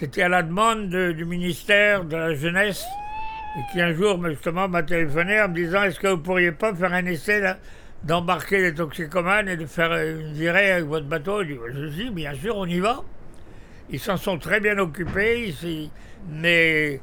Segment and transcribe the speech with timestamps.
[0.00, 2.86] C'était à la demande du ministère de la Jeunesse,
[3.58, 6.74] et qui un jour, justement, m'a téléphoné en me disant Est-ce que vous pourriez pas
[6.74, 7.42] faire un essai
[8.04, 11.44] d'embarquer les toxicomanes et de faire une virée avec votre bateau?
[11.44, 13.02] Je dis Bien sûr, on y va.
[13.90, 15.90] Ils s'en sont très bien occupés, ici,
[16.30, 16.98] mais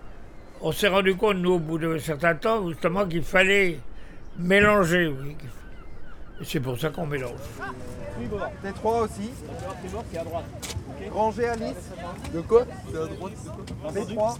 [0.62, 3.78] on s'est rendu compte, nous, au bout de certain temps, justement, qu'il fallait
[4.40, 5.14] mélanger.
[6.40, 7.32] Et c'est pour ça qu'on mélange.
[8.64, 9.32] T3 aussi.
[10.10, 10.46] qui est à droite.
[11.52, 11.92] Alice.
[12.34, 13.34] De quoi C'est à droite.
[13.94, 14.38] T3.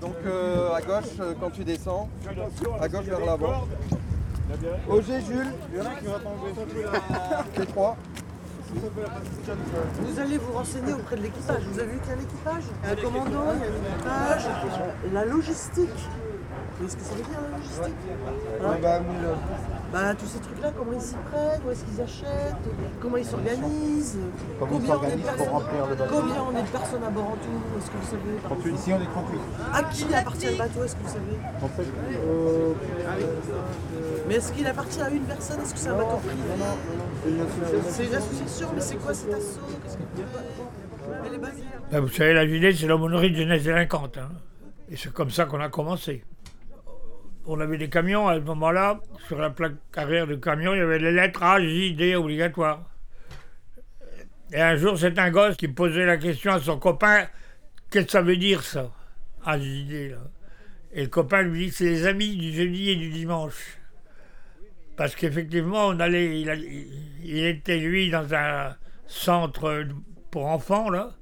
[0.00, 2.08] Donc euh, à gauche euh, quand tu descends.
[2.80, 3.68] À gauche vers l'avant.
[4.88, 5.52] OG Jules.
[5.72, 6.52] Il y en a qui va t'enlever.
[7.72, 7.94] T3.
[8.74, 11.62] Vous allez vous renseigner auprès de l'équipage.
[11.70, 13.70] Vous avez vu qu'il y a l'équipage Il y a un commando, il y a
[13.70, 14.46] l'équipage,
[15.12, 15.90] la logistique.
[15.90, 17.94] Vous voyez ce que ça veut dire la logistique?
[18.64, 22.56] Hein bah, tous ces trucs-là, comment ils s'y prennent, où est-ce qu'ils achètent,
[23.00, 24.18] comment ils s'organisent,
[24.58, 27.36] Comment ils s'organisent pour remplir le bateau Combien on est de personnes à bord en
[27.36, 28.74] tout, est-ce que vous savez par 38.
[28.74, 29.40] Ici, on est 38.
[29.72, 31.82] À qui appartient le bateau, est-ce que vous savez En fait,
[32.26, 32.72] euh,
[34.28, 36.42] Mais est-ce qu'il appartient à une personne Est-ce que c'est un bateau privé
[37.24, 37.82] c'est une association.
[37.90, 39.60] C'est une association, mais c'est quoi cet assaut?
[39.84, 40.02] Qu'est-ce que-
[41.26, 44.16] Elle est basée Ben, vous savez, la JD, c'est l'aumônerie de jeunesse délinquante.
[44.18, 44.28] hein.
[44.90, 46.24] Et c'est comme ça qu'on a commencé.
[47.44, 49.00] On avait des camions à ce moment-là.
[49.26, 52.88] Sur la plaque arrière du camion, il y avait les lettres A, J, D obligatoires.
[54.52, 57.26] Et un jour, c'est un gosse qui posait la question à son copain
[57.90, 58.90] Qu'est-ce que ça veut dire ça?
[59.44, 60.18] A, J, D, là.
[60.92, 63.78] Et le copain lui dit C'est les amis du jeudi et du dimanche.
[64.96, 68.76] Parce qu'effectivement, on il était lui dans un
[69.06, 69.86] centre
[70.30, 71.14] pour enfants, là.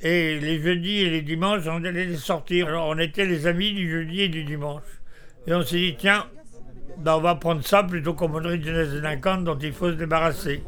[0.00, 2.66] Et les jeudis et les dimanches, on allait les sortir.
[2.66, 4.82] Alors, on était les amis du jeudi et du dimanche.
[5.46, 6.24] Et on s'est dit, tiens,
[6.98, 9.96] ben, on va prendre ça plutôt qu'au monnerie de jeunesse délinquante dont il faut se
[9.96, 10.62] débarrasser.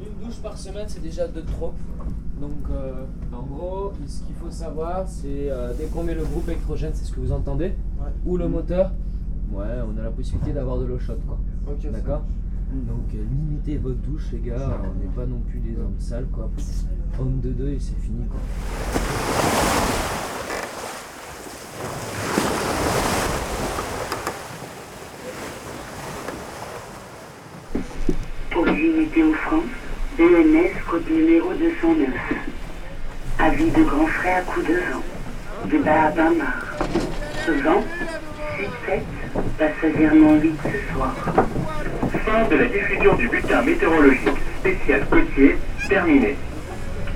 [0.00, 1.74] Une douche par semaine, c'est déjà de trop.
[2.40, 6.48] Donc, euh, en gros, ce qu'il faut savoir, c'est euh, dès qu'on met le groupe
[6.48, 7.72] électrogène, c'est ce que vous entendez,
[8.26, 8.90] ou le moteur,
[9.52, 11.38] ouais, on a la possibilité d'avoir de l'eau chaude, quoi.
[11.92, 12.24] D'accord
[12.72, 14.80] Donc, euh, limitez votre douche, les gars.
[14.82, 16.50] On n'est pas non plus des hommes sales, quoi.
[17.20, 18.40] Homme de deux et c'est fini, quoi.
[33.40, 35.02] Avis de grand frère coup de vent.
[35.66, 36.76] De bas à bas marre.
[37.64, 37.82] Vent,
[38.86, 39.00] 6-7,
[39.58, 41.12] passagèrement 8 ce soir.
[42.24, 46.36] Fin de la diffusion du bulletin météorologique spécial côtier terminé.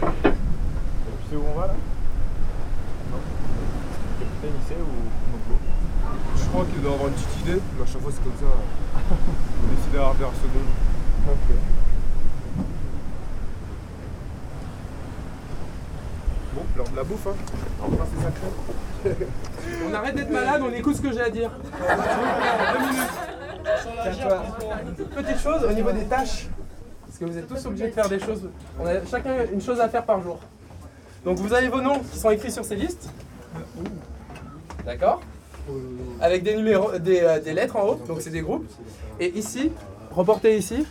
[0.00, 0.30] Tu
[1.30, 1.74] sais où on va là
[3.12, 3.18] Non.
[4.42, 4.78] Ou
[6.36, 8.46] Je crois qu'il doit avoir une petite idée, mais à chaque fois c'est comme ça.
[9.62, 10.70] on décide à vers seconde.
[11.28, 11.65] Ok.
[16.96, 17.34] La bouffe, hein.
[17.82, 19.26] Enfin, c'est sacré.
[19.88, 21.50] On arrête d'être malade, on écoute ce que j'ai à dire.
[22.72, 23.10] Deux minutes.
[25.14, 26.48] Petite chose au niveau des tâches.
[27.06, 28.48] Parce que vous êtes tous obligés de faire des choses.
[28.80, 30.38] On a chacun une chose à faire par jour.
[31.24, 33.10] Donc vous avez vos noms qui sont écrits sur ces listes.
[34.84, 35.20] D'accord
[36.20, 38.66] Avec des numéros, des, euh, des lettres en haut, donc c'est des groupes.
[39.20, 39.70] Et ici,
[40.12, 40.86] reportez ici,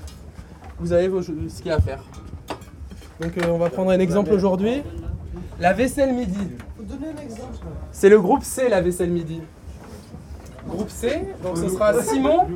[0.80, 2.04] vous avez vos, ce qu'il y a à faire.
[3.20, 4.84] Donc euh, on va prendre un exemple aujourd'hui.
[5.60, 6.48] La vaisselle midi.
[7.92, 9.42] C'est le groupe C, la vaisselle midi.
[10.68, 12.48] Groupe C, donc ce sera Simon,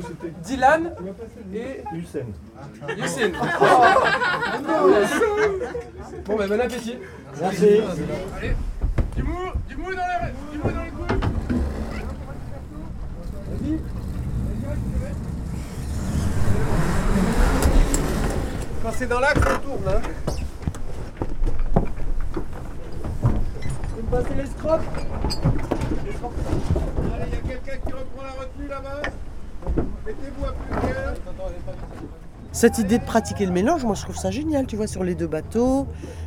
[0.42, 0.92] Dylan
[1.54, 2.26] et Hussein.
[2.96, 3.30] Yusin.
[6.26, 6.98] Bon, ben bon appétit.
[7.40, 7.80] Merci.
[9.16, 9.38] Du mou,
[9.68, 11.20] du mou dans les, du mou dans les couilles.
[18.82, 20.00] Quand c'est dans l'axe, on tourne, hein.
[23.96, 24.22] Vous me Allez,
[27.26, 29.02] il y a quelqu'un qui reprend la retenue là-bas.
[30.04, 30.54] Mettez-vous à.
[32.52, 35.14] Cette idée de pratiquer le mélange, moi je trouve ça génial, tu vois, sur les
[35.14, 35.86] deux bateaux.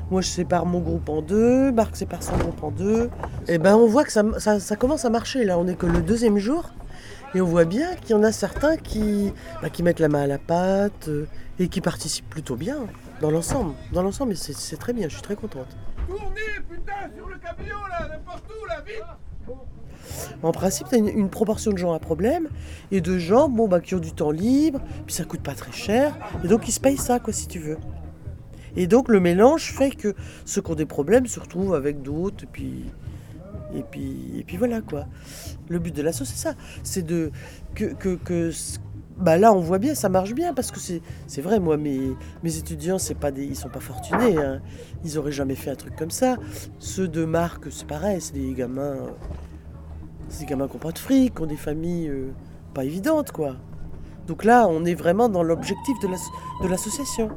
[0.09, 3.09] Moi je sépare mon groupe en deux, Marc sépare son groupe en deux.
[3.47, 6.37] Et ben on voit que ça, commence à marcher là, on est que le deuxième
[6.37, 6.69] jour.
[7.35, 10.21] Et on voit bien qu'il y en a certains qui, bah, qui mettent la main
[10.21, 11.25] à la pâte euh,
[11.57, 12.77] et qui participent plutôt bien
[13.21, 13.73] dans l'ensemble.
[13.91, 15.67] Dans l'ensemble, c'est très bien, je suis très contente.
[16.07, 19.03] Tournez, putain, sur le camion là, n'importe où là, vite.
[20.41, 22.49] En principe, tu une, proportion de gens à problème
[22.91, 25.71] et de gens bon, bah, qui ont du temps libre, puis ça coûte pas très
[25.71, 27.77] cher, et donc ils se payent ça, quoi, si tu veux.
[28.75, 30.13] Et donc le mélange fait que
[30.45, 32.91] ceux qui ont des problèmes se retrouvent avec d'autres, et puis,
[33.75, 35.05] et puis, et puis voilà quoi.
[35.69, 36.53] Le but de l'asso, c'est ça,
[36.83, 37.31] c'est de
[37.75, 38.51] que, que, que,
[39.17, 42.97] Bah là, on voit bien, ça marche bien parce que c'est vrai, moi, mes, étudiants,
[42.97, 44.37] c'est pas des, ils sont pas fortunés.
[44.37, 44.61] hein.
[45.05, 46.37] Ils auraient jamais fait un truc comme ça.
[46.79, 48.97] Ceux de Marc, c'est pareil, c'est des gamins,
[50.47, 52.31] gamins qui n'ont pas de fric, qui ont des familles euh,
[52.73, 53.55] pas évidentes, quoi.
[54.27, 57.29] Donc là, on est vraiment dans l'objectif de l'association.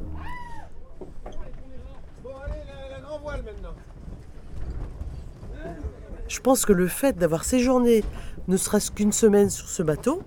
[6.29, 8.05] Je pense que le fait d'avoir séjourné
[8.49, 10.23] ne serait-ce qu'une semaine sur ce bateau,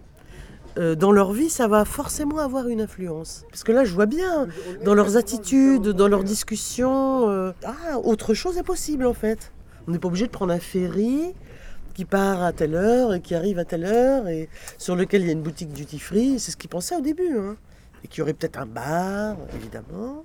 [0.80, 3.46] euh, dans leur vie, ça va forcément avoir une influence.
[3.50, 4.48] Parce que là, je vois bien,
[4.86, 9.52] dans leurs attitudes, dans leurs discussions, euh, ah, autre chose est possible en fait.
[9.88, 11.34] On n'est pas obligé de prendre un ferry
[11.94, 14.48] qui part à telle heure et qui arrive à telle heure et
[14.78, 16.40] sur lequel il y a une boutique duty free.
[16.40, 17.38] C'est ce qu'ils pensaient au début.
[17.38, 17.58] hein.
[18.04, 20.24] Et qu'il y aurait peut-être un bar, évidemment.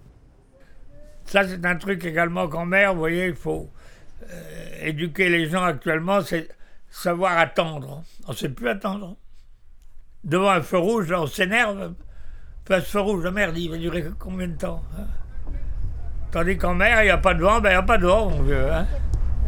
[1.24, 3.68] Ça, c'est un truc également mer, vous voyez, il faut
[4.30, 6.48] euh, éduquer les gens actuellement, c'est
[6.90, 8.04] savoir attendre.
[8.28, 9.16] On ne sait plus attendre.
[10.24, 11.92] Devant un feu rouge, on s'énerve.
[12.64, 15.04] Puis ce feu rouge, la merde, il va durer combien de temps hein?
[16.30, 18.06] Tandis qu'en mer, il n'y a pas de vent, ben il n'y a pas de
[18.06, 18.72] vent, mon vieux.
[18.72, 18.86] Hein?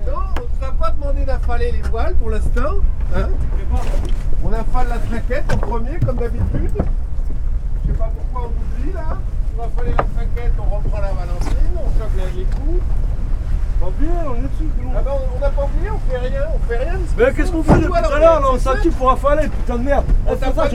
[0.07, 2.77] Non, on ne t'a pas demandé d'affaler les voiles pour l'instant.
[3.15, 3.29] Hein?
[4.45, 6.71] On affale la traquette en premier, comme d'habitude.
[7.83, 9.19] Je sais pas pourquoi on oublie là.
[9.55, 12.83] On va affaler la traquette, on reprend la valentine, on choque les coups.
[13.81, 14.91] Pas on est dessus, nous.
[14.97, 16.99] Ah ben on- n'a pas oublié, on fait rien, on fait rien.
[17.19, 19.83] Mais qu'est-ce qu'on fait depuis tout à l'heure là On s'active pour affaler, putain de
[19.85, 20.69] merde On t'a c'est ça, pas la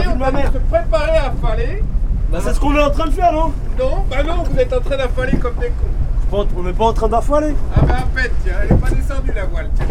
[0.00, 1.82] vie on de ma mère de se préparer à affaler.
[2.30, 3.52] Bah c'est ce qu'on est en train de faire, non?
[3.78, 6.46] Non, bah non, vous êtes en train d'affaler comme des cons.
[6.56, 9.32] On n'est pas en train d'affaler Ah bah à peine, tiens, elle est pas descendue
[9.34, 9.70] la voile.
[9.74, 9.86] tiens.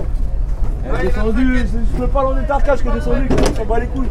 [0.86, 3.88] Elle est descendue, c'est juste le ballon d'étarcage qui est descendu, on s'en bat les
[3.88, 4.10] couilles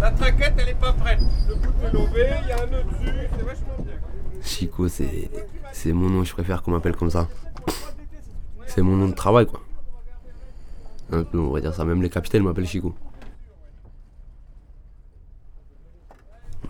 [0.00, 1.20] La traquette, elle est pas prête.
[1.48, 3.94] Le bout est levé, il y a un nœud dessus, c'est vachement bien.
[4.42, 5.30] Chico, c'est
[5.72, 7.28] c'est mon nom, je préfère qu'on m'appelle comme ça.
[8.66, 9.60] C'est mon nom de travail, quoi.
[11.34, 12.94] On va dire ça, même les capitaines m'appellent Chico.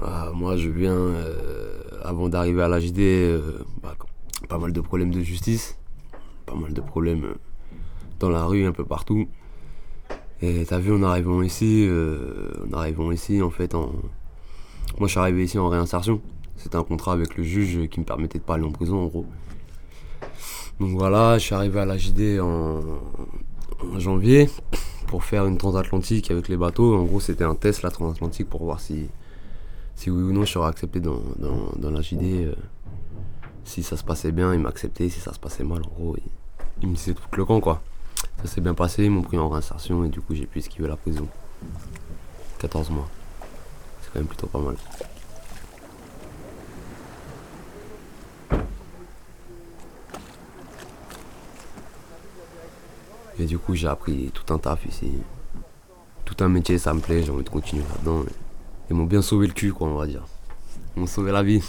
[0.02, 3.94] Ah, moi, je viens, euh, avant d'arriver à l'HD, euh, bah,
[4.48, 5.78] pas mal de problèmes de justice,
[6.46, 7.34] pas mal de problèmes euh,
[8.18, 9.28] dans la rue, un peu partout.
[10.40, 11.88] Et t'as vu, en arrivant ici,
[12.68, 13.92] en arrivant ici, en fait, en...
[14.98, 16.20] moi, je suis arrivé ici en réinsertion.
[16.62, 19.06] C'était un contrat avec le juge qui me permettait de pas aller en prison, en
[19.06, 19.26] gros.
[20.78, 22.80] Donc voilà, je suis arrivé à la JD en,
[23.98, 24.48] janvier
[25.08, 26.96] pour faire une transatlantique avec les bateaux.
[26.96, 29.08] En gros, c'était un test, la transatlantique, pour voir si,
[29.96, 31.20] si oui ou non je serais accepté dans,
[31.82, 32.22] la JD.
[32.22, 32.54] euh,
[33.64, 35.08] si ça se passait bien, ils m'acceptaient.
[35.08, 36.30] Si ça se passait mal, en gros, ils,
[36.82, 37.82] ils me disaient tout le camp, quoi.
[38.42, 40.86] Ça s'est bien passé, ils m'ont pris en réinsertion et du coup, j'ai pu esquiver
[40.86, 41.26] la prison.
[42.60, 43.08] 14 mois.
[44.00, 44.76] C'est quand même plutôt pas mal.
[53.38, 55.10] Et du coup, j'ai appris tout un taf ici.
[56.24, 58.24] Tout un métier, ça me plaît, j'ai envie de continuer là-dedans.
[58.90, 60.24] Ils m'ont bien sauvé le cul, quoi, on va dire.
[60.96, 61.62] Ils m'ont sauvé la vie.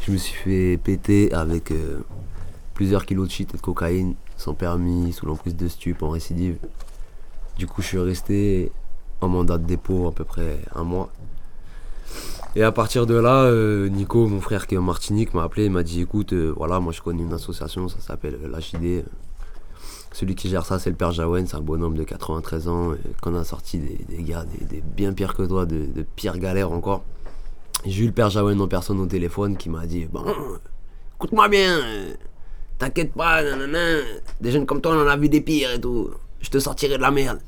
[0.00, 2.04] Je me suis fait péter avec euh,
[2.74, 6.58] plusieurs kilos de shit et de cocaïne, sans permis, sous l'emprise de stup, en récidive.
[7.58, 8.70] Du coup, je suis resté
[9.20, 11.10] en mandat de dépôt à peu près un mois.
[12.56, 15.64] Et à partir de là, euh, Nico, mon frère qui est en Martinique, m'a appelé
[15.64, 19.04] et m'a dit écoute, euh, voilà, moi je connais une association, ça s'appelle euh, l'HID.
[20.10, 23.34] Celui qui gère ça, c'est le père Jaouen, c'est un bonhomme de 93 ans, qu'on
[23.34, 27.04] a sorti des, gars des, bien pires que toi, de, pires galères encore.
[27.84, 30.24] J'ai eu le père Jaouen en personne au téléphone qui m'a dit Bon,
[31.16, 31.78] écoute-moi bien,
[32.78, 33.98] t'inquiète pas, nanana,
[34.40, 36.08] des jeunes comme toi, on en a vu des pires et tout,
[36.40, 37.40] je te sortirai de la merde.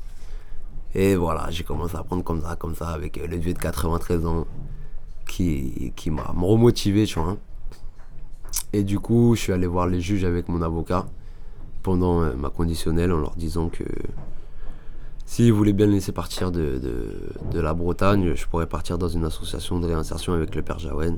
[0.93, 4.27] Et voilà, j'ai commencé à prendre comme ça, comme ça, avec le vieux de 93
[4.27, 4.45] ans
[5.29, 7.37] qui, qui m'a remotivé, tu vois.
[8.73, 11.05] Et du coup, je suis allé voir les juges avec mon avocat
[11.83, 13.83] pendant euh, ma conditionnelle en leur disant que
[15.25, 19.23] s'ils voulaient bien laisser partir de, de, de la Bretagne, je pourrais partir dans une
[19.25, 21.17] association de réinsertion avec le père Jaouen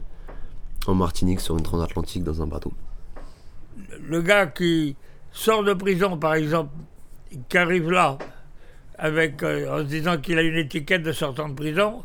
[0.87, 2.73] en Martinique sur une transatlantique dans un bateau.
[4.07, 4.95] Le gars qui
[5.31, 6.71] sort de prison, par exemple,
[7.47, 8.17] qui arrive là,
[8.97, 12.03] avec, euh, en se disant qu'il a une étiquette de sortant de prison,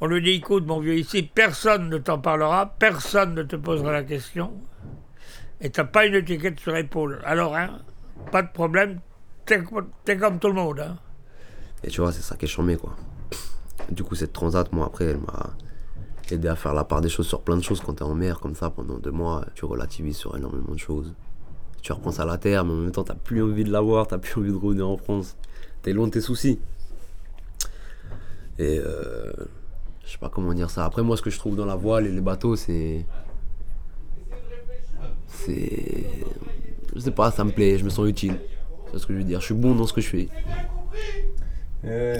[0.00, 3.92] on lui dit écoute, mon vieux, ici, personne ne t'en parlera, personne ne te posera
[3.92, 4.52] la question,
[5.60, 7.20] et t'as pas une étiquette sur l'épaule.
[7.24, 7.78] Alors, hein,
[8.30, 9.00] pas de problème,
[9.46, 10.80] t'es comme tout le monde.
[10.80, 10.98] Hein.
[11.82, 12.94] Et tu vois, c'est ça qui est chambé, quoi.
[13.90, 15.50] Du coup, cette transat, moi, après, elle m'a
[16.30, 18.40] aidé à faire la part des choses sur plein de choses quand t'es en mer,
[18.40, 21.14] comme ça, pendant deux mois, tu relativises sur énormément de choses.
[21.82, 24.08] Tu repenses à la terre, mais en même temps, t'as plus envie de la voir,
[24.08, 25.36] t'as plus envie de revenir en France.
[25.82, 26.58] T'es loin de tes soucis.
[28.58, 29.32] Et euh,
[30.06, 30.84] je sais pas comment dire ça.
[30.84, 33.04] Après, moi, ce que je trouve dans la voile et les bateaux, c'est.
[35.26, 36.06] C'est.
[36.94, 38.38] je sais pas, ça me plaît, je me sens utile.
[38.90, 39.40] C'est ce que je veux dire.
[39.40, 40.28] Je suis bon dans ce que je fais.
[41.84, 42.16] Euh,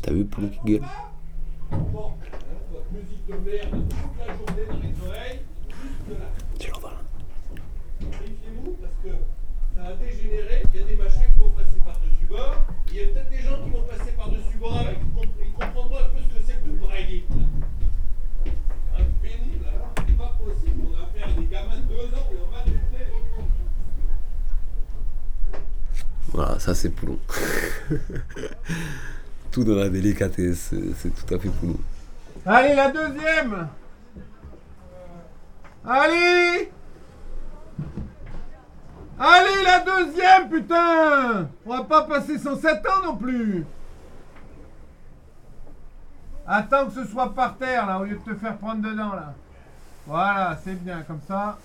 [0.00, 0.88] T'as vu Poulon qui gueule?
[6.58, 7.02] Tu l'en vas.
[8.00, 9.10] Méfiez-vous parce que
[9.76, 10.62] ça a dégénéré.
[10.72, 12.64] Il y a des machins qui vont passer par-dessus bord.
[12.90, 14.42] Il y a peut-être des gens qui vont passer par-dessus.
[14.54, 17.24] Ils comp- Ils comprendront un peu ce que c'est que de brailler.
[18.96, 19.92] Un pénible, alors.
[19.96, 20.82] C'est pas possible.
[20.86, 23.08] On va faire des gamins de deux ans et on va les faire.
[26.32, 27.18] Voilà, ça c'est Poulon.
[29.50, 31.78] tout dans la délicatesse, c'est- tout à fait Poulon.
[32.46, 33.68] Allez, la deuxième
[35.84, 36.70] Allez,
[39.64, 43.64] la deuxième, putain On va pas passer 107 ans non plus
[46.46, 49.34] Attends que ce soit par terre, là, au lieu de te faire prendre dedans, là.
[50.06, 51.58] Voilà, c'est bien, comme ça.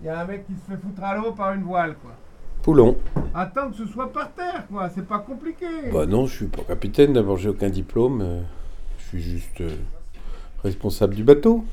[0.00, 2.12] Il y a un mec qui se fait foutre à l'eau par une voile, quoi.
[2.62, 2.96] Poulon.
[3.34, 5.66] Attends que ce soit par terre, quoi, c'est pas compliqué.
[5.92, 8.22] Bah non, je suis pas capitaine, d'abord j'ai aucun diplôme.
[8.22, 8.40] euh,
[8.98, 9.76] Je suis juste euh,
[10.62, 11.66] responsable du bateau.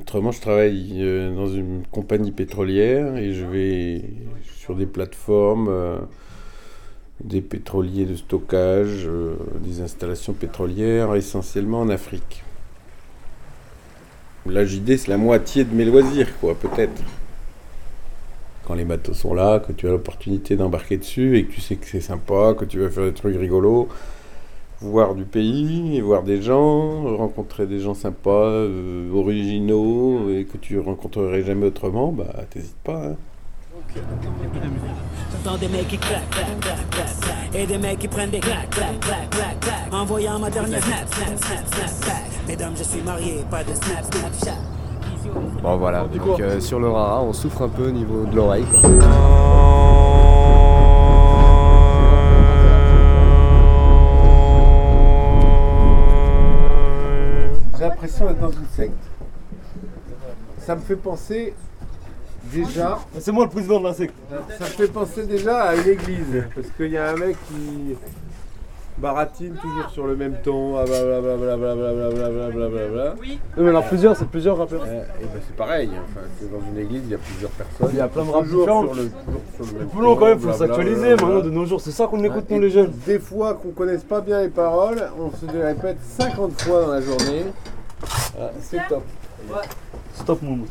[0.00, 4.02] Autrement, je travaille euh, dans une compagnie pétrolière et je vais
[4.42, 5.98] sur des plateformes, euh,
[7.22, 12.42] des pétroliers de stockage, euh, des installations pétrolières, essentiellement en Afrique.
[14.46, 17.02] La JD, c'est la moitié de mes loisirs, quoi, peut-être.
[18.64, 21.76] Quand les bateaux sont là, que tu as l'opportunité d'embarquer dessus et que tu sais
[21.76, 23.88] que c'est sympa, que tu vas faire des trucs rigolos,
[24.82, 30.58] voir du pays, et voir des gens, rencontrer des gens sympas, euh, originaux et que
[30.58, 33.06] tu rencontrerais jamais autrement, bah t'hésites pas.
[33.06, 33.16] hein.
[35.44, 37.54] J'entends des mecs qui claquent, claquent, claquent, claquent, claquent.
[37.54, 39.92] Et des mecs qui prennent des claques, claques, claques, claques, claques.
[39.92, 42.30] En voyant ma dernière snap, snap, snap, snap, claque.
[42.48, 44.58] Mesdames, je suis marié, pas de snap, snap, chat.
[45.62, 48.64] Bon voilà, donc euh, sur le rara, on souffre un peu au niveau de l'oreille.
[48.64, 48.80] quoi.
[58.02, 58.92] L'impression d'être dans une secte.
[60.58, 61.54] Ça me fait penser
[62.52, 62.98] déjà.
[63.20, 64.14] C'est moi le président de la secte.
[64.30, 66.44] Ça me fait penser déjà à une église.
[66.54, 67.96] Parce qu'il y a un mec qui
[68.98, 70.76] baratine toujours sur le même ton.
[70.78, 73.14] ah, blablabla.
[73.20, 74.82] Oui, mais alors plusieurs, c'est plusieurs rappeurs.
[74.86, 77.88] Euh, et ben c'est pareil, enfin, c'est dans une église, il y a plusieurs personnes.
[77.92, 78.82] Il y a plein de rap Toujours différents.
[78.84, 81.80] sur le- toujours sur le même quand même, faut s'actualiser maintenant de nos jours.
[81.80, 82.92] C'est ça qu'on écoute, nous, les jeunes.
[83.06, 86.92] Des fois qu'on connaisse pas bien les paroles, on se les répète 50 fois dans
[86.92, 87.46] la journée.
[88.38, 89.04] Ah, c'est top.
[90.14, 90.66] Stop, Moum.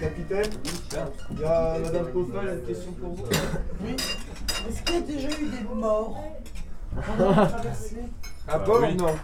[0.00, 0.50] Capitaine,
[1.30, 3.24] il y a Madame Postal, a une question pour vous.
[3.84, 3.96] Oui.
[4.68, 6.22] Est-ce qu'il y a déjà eu des morts
[7.06, 7.96] pendant la traversée
[8.48, 9.16] À bord, non.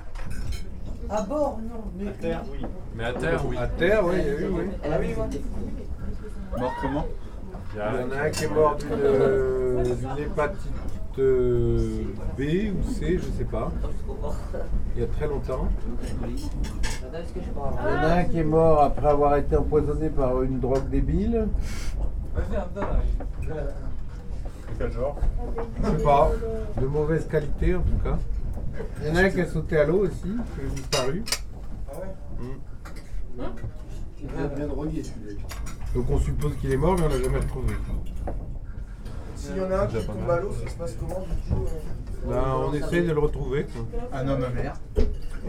[1.11, 1.85] À bord, non.
[1.97, 2.09] Mais...
[2.09, 2.67] À terre, oui.
[2.95, 3.57] Mais à terre, oui.
[3.57, 4.65] À terre, oui, il y a eu, oui.
[4.85, 5.41] Ah oui, oui.
[6.59, 7.07] Mort comment?
[7.75, 10.73] Il y en a un qui est mort d'une euh, d'une hépatite
[11.19, 12.41] B
[12.73, 13.71] ou C, je sais pas.
[14.95, 15.69] Il y a très longtemps.
[16.25, 16.45] Il y
[17.09, 21.49] en a un qui est mort après avoir été empoisonné par une drogue débile.
[24.79, 25.19] Quel genre
[25.83, 26.31] Je sais pas.
[26.81, 28.19] De mauvaise qualité en tout cas.
[29.01, 31.25] Il y en a un qui a sauté à l'eau aussi, qui a disparu.
[32.39, 33.43] Mm.
[34.21, 35.43] Il est bien drogué celui-là.
[35.95, 37.75] Donc on suppose qu'il est mort, mais on l'a jamais retrouvé.
[39.39, 41.65] S'il y en a un qui tombe à l'eau, ça se passe comment du coup
[42.27, 43.67] euh Là, on essaye de le retrouver.
[44.13, 44.75] Un homme à mer.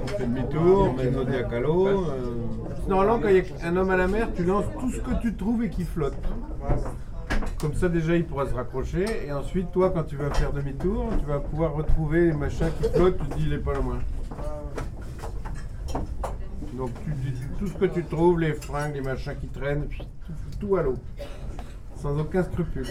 [0.02, 1.88] On fait demi-tour, on met Zodiac à l'eau.
[1.88, 2.04] euh.
[2.88, 5.20] Normalement, quand il y a un homme à la mer, tu lances tout ce que
[5.22, 6.14] tu trouves et qui flotte.
[7.60, 9.26] Comme ça, déjà, il pourra se raccrocher.
[9.26, 12.88] Et ensuite, toi, quand tu vas faire demi-tour, tu vas pouvoir retrouver les machins qui
[12.90, 13.18] flottent.
[13.18, 13.98] Tu te dis, il est pas loin.
[16.74, 19.88] Donc, tu dis tout ce que tu trouves, les fringues, les machins qui traînent,
[20.60, 20.96] tout à l'eau.
[21.96, 22.88] Sans aucun scrupule.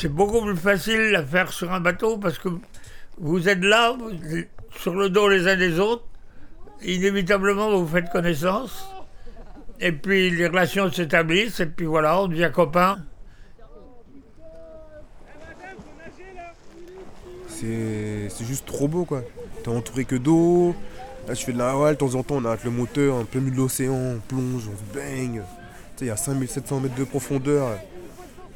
[0.00, 2.48] C'est beaucoup plus facile à faire sur un bateau parce que
[3.18, 3.94] vous êtes là,
[4.74, 6.06] sur le dos les uns des autres.
[6.82, 8.88] Inévitablement, vous faites connaissance.
[9.78, 11.60] Et puis les relations s'établissent.
[11.60, 12.96] Et puis voilà, on devient copains.
[17.48, 19.20] C'est juste trop beau quoi.
[19.62, 20.74] T'es entouré que d'eau.
[21.28, 23.26] Là, je fais de la voile, de temps en temps, on arrête le moteur, un
[23.26, 25.42] peu milieu de l'océan, on plonge, on se baigne.
[25.42, 27.76] Tu sais, il y a 5700 mètres de profondeur.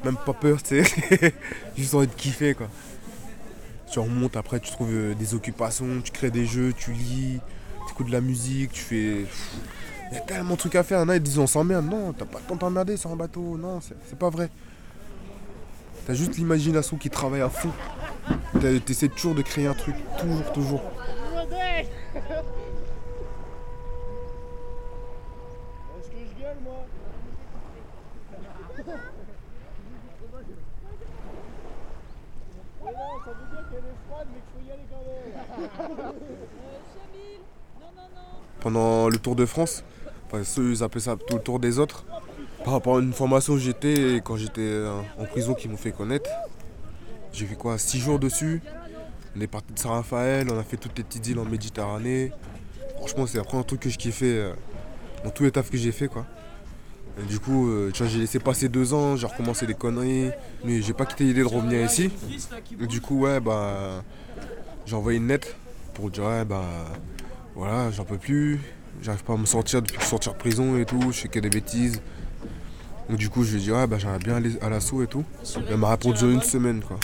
[0.03, 1.33] Même pas peur, tu sais.
[1.77, 2.67] juste envie de kiffer quoi.
[3.91, 7.39] Tu remontes, après, tu trouves euh, des occupations, tu crées des jeux, tu lis,
[7.87, 9.25] tu écoutes de la musique, tu fais.
[10.11, 10.99] Il y a tellement de trucs à faire.
[10.99, 11.85] Il y en a, ils disent on s'emmerde.
[11.89, 13.57] Non, t'as pas le temps de t'emmerder sur un bateau.
[13.57, 14.49] Non, c'est pas vrai.
[16.05, 17.71] T'as juste l'imagination qui travaille à fond.
[18.85, 20.81] T'essaies toujours de créer un truc, toujours, toujours.
[21.33, 21.89] bordel Est-ce
[26.09, 26.85] que je gueule, moi
[32.83, 35.15] Ouais, non, ça veut dire qu'elle est froide, mais qu'il faut y aller quand même.
[38.65, 39.83] Pendant le Tour de France.
[40.57, 42.03] Ils appellent ça plutôt le Tour des autres.
[42.63, 45.91] Par rapport à une formation où j'étais quand j'étais euh, en prison qui m'ont fait
[45.91, 46.31] connaître.
[47.31, 47.77] J'ai fait quoi?
[47.77, 48.63] 6 jours dessus.
[49.37, 52.31] On est parti de Saint-Raphaël, on a fait toutes les petites îles en Méditerranée.
[52.97, 54.53] Franchement, c'est le premier truc que je kiffais euh,
[55.23, 56.25] dans tous les tafs que j'ai fait quoi.
[57.21, 60.31] Et du coup, euh, j'ai laissé passer deux ans, j'ai recommencé des conneries,
[60.63, 62.09] mais j'ai pas quitté l'idée de revenir ici.
[62.81, 64.03] Et du coup, ouais, bah,
[64.87, 65.49] j'ai envoyé une lettre
[65.93, 66.63] pour dire, ouais, bah,
[67.55, 68.59] voilà, j'en peux plus,
[69.01, 71.21] j'arrive pas à me sortir depuis que je suis sorti de prison et tout, je
[71.21, 72.01] fais que des bêtises.
[73.09, 75.07] Donc du coup, je lui ai dit, ouais, bah, j'aimerais bien aller à l'assaut et
[75.07, 75.23] tout.
[75.69, 76.97] Elle m'a répondu une semaine, quoi.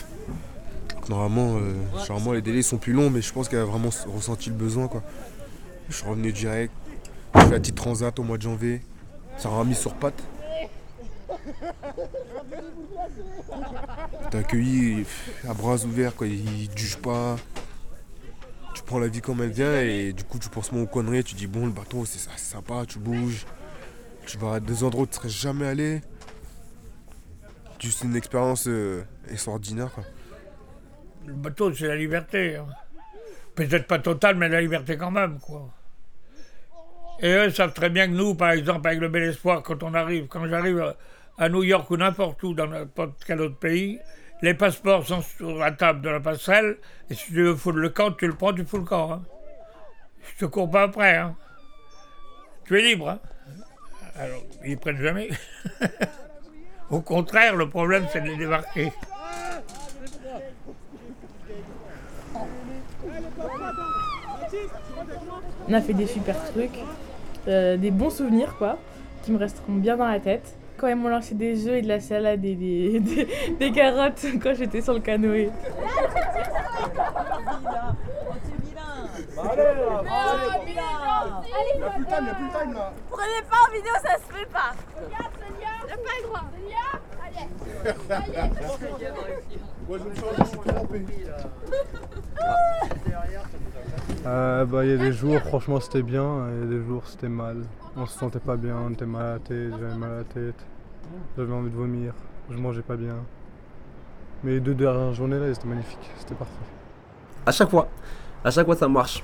[0.93, 4.49] Donc, normalement, euh, les délais sont plus longs, mais je pense qu'elle a vraiment ressenti
[4.49, 5.03] le besoin, quoi.
[5.89, 6.73] Je suis revenu direct,
[7.35, 8.81] j'ai fait la petite transat au mois de janvier,
[9.37, 10.21] ça m'a remis sur pattes.
[14.31, 15.05] T'es accueilli
[15.47, 16.27] à bras ouverts, quoi.
[16.27, 17.35] Ils te jugent pas.
[18.81, 21.23] Tu prends la vie comme elle vient et du coup, tu penses moins aux conneries.
[21.23, 23.45] Tu dis, bon, le bateau, c'est sympa, tu bouges.
[24.25, 26.01] Tu vas à des endroits où tu serais jamais allé.
[27.79, 29.91] Juste une expérience euh, extraordinaire.
[31.27, 32.55] Le bateau, c'est la liberté.
[32.55, 32.65] hein.
[33.55, 35.69] Peut-être pas totale, mais la liberté quand même, quoi.
[37.19, 39.93] Et eux savent très bien que nous, par exemple, avec le Bel Espoir, quand on
[39.93, 40.95] arrive, quand j'arrive
[41.37, 43.99] à New York ou n'importe où, dans n'importe quel autre pays,
[44.41, 46.77] les passeports sont sur la table de la passerelle,
[47.09, 49.11] et si tu veux foutre le camp, tu le prends, tu fous le camp.
[49.11, 49.21] hein.
[50.33, 51.17] Je te cours pas après.
[51.17, 51.35] Hein.
[52.65, 53.09] Tu es libre.
[53.09, 53.19] hein.
[54.15, 55.29] Alors, ils prennent jamais.
[56.89, 58.91] Au contraire, le problème, c'est de les débarquer.
[65.67, 66.79] On a fait des super trucs,
[67.47, 68.77] euh, des bons souvenirs quoi,
[69.23, 70.55] qui me resteront bien dans la tête.
[70.81, 73.27] Quand ils m'ont lancé des œufs et de la salade et des, des,
[73.59, 75.51] des carottes quand j'étais sur le canoë.
[79.37, 80.73] Allez, là, allez.
[81.79, 82.93] Y'a plus le time, y'a plus le time là.
[83.11, 84.71] Prenez pas en vidéo, ça se fait pas.
[84.95, 85.73] Regarde, Sonia.
[85.87, 86.45] Y'a pas le droit.
[86.51, 86.85] Sonia,
[87.23, 87.45] allez.
[89.87, 91.05] Moi je me suis rendu, je suis trompé.
[94.25, 97.63] Euh, bah, il y a des jours, franchement, c'était bien, et des jours, c'était mal.
[97.97, 100.23] On se sentait pas bien, on était mal à la tête, j'avais mal à la
[100.23, 100.65] tête,
[101.35, 102.13] j'avais envie de vomir,
[102.49, 103.15] je mangeais pas bien.
[104.43, 106.53] Mais les deux dernières journées là, c'était magnifique, c'était parfait.
[107.45, 107.89] À chaque fois,
[108.43, 109.23] à chaque fois ça marche.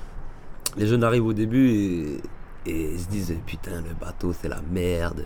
[0.76, 2.20] Les jeunes arrivent au début et,
[2.66, 5.24] et ils se disent putain le bateau c'est la merde,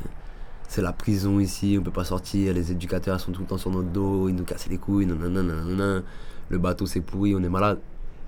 [0.68, 3.70] c'est la prison ici, on peut pas sortir, les éducateurs sont tout le temps sur
[3.70, 6.02] notre dos, ils nous cassent les couilles, nanana, nanana.
[6.48, 7.80] le bateau c'est pourri, on est malade.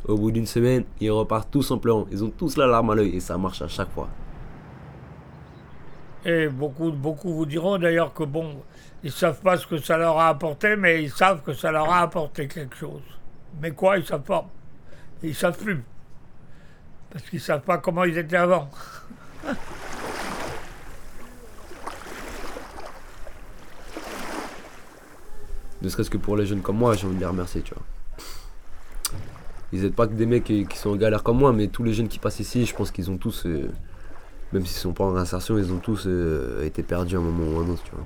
[0.06, 2.94] Au bout d'une semaine, ils repartent tous en pleurant, ils ont tous la larme à
[2.94, 4.08] l'œil et ça marche à chaque fois.
[6.26, 8.62] Et beaucoup, beaucoup vous diront d'ailleurs que bon,
[9.02, 11.90] ils savent pas ce que ça leur a apporté, mais ils savent que ça leur
[11.90, 13.02] a apporté quelque chose.
[13.60, 14.46] Mais quoi, ils savent pas.
[15.22, 15.82] Ils savent plus.
[17.10, 18.68] Parce qu'ils savent pas comment ils étaient avant.
[25.80, 27.84] Ne serait-ce que pour les jeunes comme moi, j'ai envie de les remercier, tu vois.
[29.74, 31.92] Ils n'êtes pas que des mecs qui, sont en galère comme moi, mais tous les
[31.92, 33.68] jeunes qui passent ici, je pense qu'ils ont tous, euh,
[34.52, 37.56] même s'ils sont pas en réinsertion, ils ont tous euh, été perdus à un moment
[37.56, 38.04] ou à un autre, tu vois.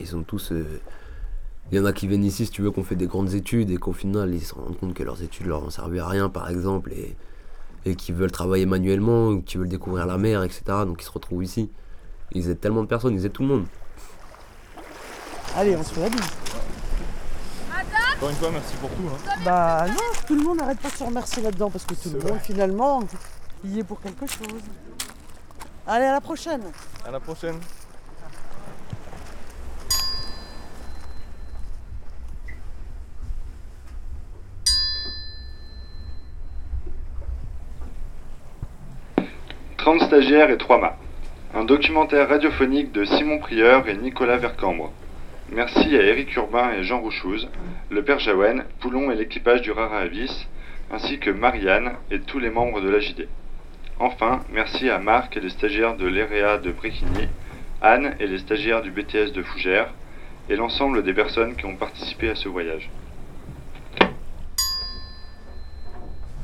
[0.00, 0.50] Ils ont tous.
[0.50, 0.80] euh,
[1.70, 3.70] Il y en a qui viennent ici, si tu veux, qu'on fait des grandes études
[3.70, 6.28] et qu'au final, ils se rendent compte que leurs études leur ont servi à rien,
[6.28, 7.14] par exemple, et,
[7.84, 10.62] et qui veulent travailler manuellement, qui veulent découvrir la mer, etc.
[10.84, 11.70] Donc ils se retrouvent ici.
[12.32, 13.66] Ils aident tellement de personnes, ils aident tout le monde.
[15.54, 16.53] Allez, on se fait la bise.
[18.24, 19.02] Encore une fois, merci pour tout.
[19.06, 19.18] Hein.
[19.44, 19.94] Bah non,
[20.26, 23.02] tout le monde n'arrête pas de se remercier là-dedans parce que tout le monde finalement
[23.62, 24.62] il y est pour quelque chose.
[25.86, 26.62] Allez, à la prochaine.
[27.06, 27.56] À la prochaine.
[39.76, 40.96] «30 stagiaires et 3 mâts.
[41.54, 44.92] Un documentaire radiophonique de Simon Prieur et Nicolas Vercambre.
[45.52, 47.48] Merci à Éric Urbain et Jean Rouchouz,
[47.90, 50.48] le père Jaouen, Poulon et l'équipage du Rara Avis,
[50.90, 53.28] ainsi que Marianne et tous les membres de la JD.
[53.98, 57.28] Enfin, merci à Marc et les stagiaires de l'EREA de Bréquigny,
[57.82, 59.92] Anne et les stagiaires du BTS de Fougères,
[60.48, 62.90] et l'ensemble des personnes qui ont participé à ce voyage.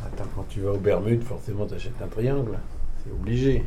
[0.05, 2.59] Attends, quand tu vas aux Bermudes, forcément, tu achètes un triangle.
[3.03, 3.65] C'est obligé.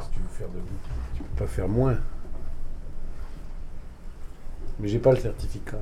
[0.00, 0.60] Si tu veux faire de
[1.16, 1.98] tu peux pas faire moins.
[4.78, 5.80] Mais j'ai pas le certificat.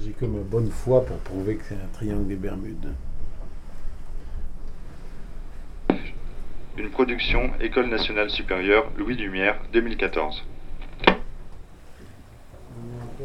[0.00, 2.94] J'ai que ma bonne foi pour prouver que c'est un triangle des Bermudes.
[6.76, 10.44] Une production École nationale supérieure Louis Lumière 2014.
[11.06, 11.16] On est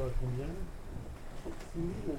[0.02, 0.48] à combien?
[1.74, 2.18] 6 000